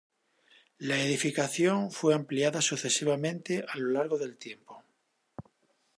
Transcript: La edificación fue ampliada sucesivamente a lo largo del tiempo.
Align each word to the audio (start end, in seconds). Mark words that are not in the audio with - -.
La 0.79 0.99
edificación 0.99 1.91
fue 1.91 2.15
ampliada 2.15 2.59
sucesivamente 2.63 3.63
a 3.69 3.77
lo 3.77 3.89
largo 3.91 4.17
del 4.17 4.35
tiempo. 4.35 4.81